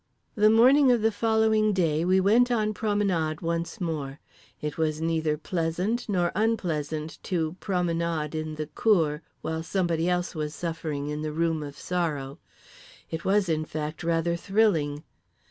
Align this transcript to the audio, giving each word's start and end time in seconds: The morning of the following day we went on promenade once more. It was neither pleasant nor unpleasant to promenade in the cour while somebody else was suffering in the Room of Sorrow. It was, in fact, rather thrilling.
The 0.33 0.49
morning 0.49 0.91
of 0.91 1.03
the 1.03 1.11
following 1.11 1.73
day 1.73 2.03
we 2.03 2.19
went 2.19 2.49
on 2.49 2.73
promenade 2.73 3.41
once 3.41 3.79
more. 3.79 4.19
It 4.59 4.75
was 4.75 4.99
neither 4.99 5.37
pleasant 5.37 6.09
nor 6.09 6.31
unpleasant 6.33 7.19
to 7.21 7.55
promenade 7.59 8.33
in 8.33 8.55
the 8.55 8.65
cour 8.65 9.21
while 9.43 9.61
somebody 9.61 10.09
else 10.09 10.33
was 10.33 10.55
suffering 10.55 11.09
in 11.09 11.21
the 11.21 11.31
Room 11.31 11.61
of 11.61 11.77
Sorrow. 11.77 12.39
It 13.11 13.23
was, 13.25 13.47
in 13.47 13.63
fact, 13.63 14.03
rather 14.03 14.35
thrilling. 14.35 15.03